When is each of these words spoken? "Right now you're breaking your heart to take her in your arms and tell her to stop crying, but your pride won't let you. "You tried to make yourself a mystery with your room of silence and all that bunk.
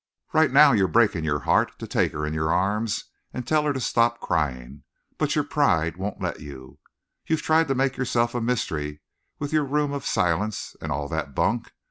"Right 0.33 0.51
now 0.51 0.71
you're 0.71 0.87
breaking 0.87 1.25
your 1.25 1.41
heart 1.41 1.77
to 1.77 1.85
take 1.85 2.11
her 2.11 2.25
in 2.25 2.33
your 2.33 2.51
arms 2.51 3.05
and 3.35 3.45
tell 3.47 3.65
her 3.65 3.73
to 3.73 3.79
stop 3.79 4.19
crying, 4.19 4.81
but 5.19 5.35
your 5.35 5.43
pride 5.43 5.95
won't 5.97 6.19
let 6.19 6.39
you. 6.39 6.79
"You 7.27 7.37
tried 7.37 7.67
to 7.67 7.75
make 7.75 7.97
yourself 7.97 8.33
a 8.33 8.41
mystery 8.41 9.01
with 9.37 9.53
your 9.53 9.63
room 9.63 9.91
of 9.93 10.03
silence 10.07 10.75
and 10.81 10.91
all 10.91 11.07
that 11.09 11.35
bunk. 11.35 11.71